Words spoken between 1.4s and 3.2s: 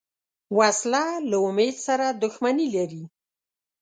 امید سره دښمني لري